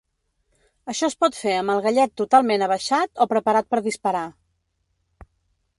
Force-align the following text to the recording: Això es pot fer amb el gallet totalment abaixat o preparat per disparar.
Això 0.93 1.09
es 1.11 1.15
pot 1.23 1.37
fer 1.41 1.53
amb 1.57 1.73
el 1.73 1.83
gallet 1.87 2.15
totalment 2.23 2.65
abaixat 2.69 3.25
o 3.25 3.29
preparat 3.35 3.69
per 3.75 3.83
disparar. 3.91 4.25